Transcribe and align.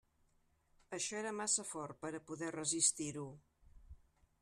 Això 0.97 1.19
era 1.19 1.35
massa 1.41 1.67
fort 1.73 2.01
per 2.07 2.13
a 2.21 2.25
poder 2.31 2.53
resistir-ho. 2.59 3.29